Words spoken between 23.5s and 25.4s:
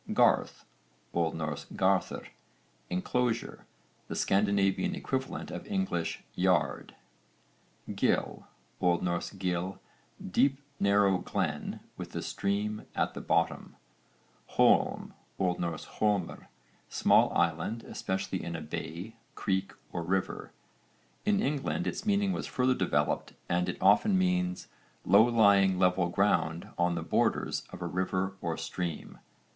it often means 'low